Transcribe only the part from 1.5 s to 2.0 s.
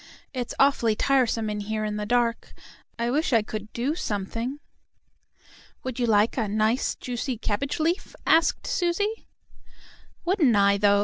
here in